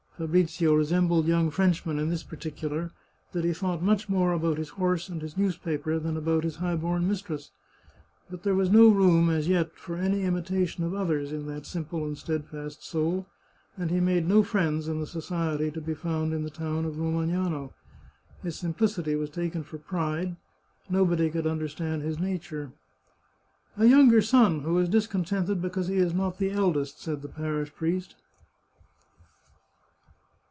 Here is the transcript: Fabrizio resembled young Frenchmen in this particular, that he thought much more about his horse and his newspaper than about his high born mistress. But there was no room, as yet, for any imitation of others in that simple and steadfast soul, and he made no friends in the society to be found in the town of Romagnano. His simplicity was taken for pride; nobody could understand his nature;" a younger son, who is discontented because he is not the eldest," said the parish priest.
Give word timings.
Fabrizio 0.21 0.75
resembled 0.75 1.25
young 1.25 1.49
Frenchmen 1.49 1.97
in 1.97 2.11
this 2.11 2.21
particular, 2.21 2.91
that 3.31 3.43
he 3.43 3.51
thought 3.53 3.81
much 3.81 4.07
more 4.07 4.33
about 4.33 4.59
his 4.59 4.69
horse 4.69 5.09
and 5.09 5.19
his 5.19 5.35
newspaper 5.35 5.97
than 5.97 6.15
about 6.15 6.43
his 6.43 6.57
high 6.57 6.75
born 6.75 7.07
mistress. 7.07 7.49
But 8.29 8.43
there 8.43 8.53
was 8.53 8.69
no 8.69 8.87
room, 8.89 9.31
as 9.31 9.47
yet, 9.47 9.75
for 9.75 9.95
any 9.97 10.21
imitation 10.21 10.83
of 10.83 10.93
others 10.93 11.31
in 11.31 11.47
that 11.47 11.65
simple 11.65 12.05
and 12.05 12.15
steadfast 12.15 12.85
soul, 12.85 13.25
and 13.75 13.89
he 13.89 13.99
made 13.99 14.27
no 14.27 14.43
friends 14.43 14.87
in 14.87 14.99
the 14.99 15.07
society 15.07 15.71
to 15.71 15.81
be 15.81 15.95
found 15.95 16.35
in 16.35 16.43
the 16.43 16.51
town 16.51 16.85
of 16.85 16.99
Romagnano. 16.99 17.73
His 18.43 18.55
simplicity 18.59 19.15
was 19.15 19.31
taken 19.31 19.63
for 19.63 19.79
pride; 19.79 20.35
nobody 20.87 21.31
could 21.31 21.47
understand 21.47 22.03
his 22.03 22.19
nature;" 22.19 22.71
a 23.75 23.87
younger 23.87 24.21
son, 24.21 24.59
who 24.59 24.77
is 24.77 24.87
discontented 24.87 25.63
because 25.63 25.87
he 25.87 25.95
is 25.97 26.13
not 26.13 26.37
the 26.37 26.51
eldest," 26.51 27.01
said 27.01 27.23
the 27.23 27.27
parish 27.27 27.73
priest. 27.73 28.13